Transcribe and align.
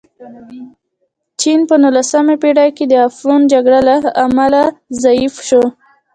چین 1.41 1.59
په 1.69 1.75
نولسمه 1.83 2.35
پېړۍ 2.41 2.69
کې 2.77 2.85
د 2.87 2.93
افیون 3.07 3.41
جګړو 3.51 3.79
له 3.89 3.95
امله 4.25 4.63
ضعیف 5.03 5.33
شو. 5.47 5.63